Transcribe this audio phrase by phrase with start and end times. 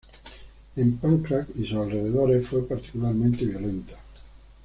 [0.77, 3.99] En Pakrac y sus alrededores fue particularmente violenta.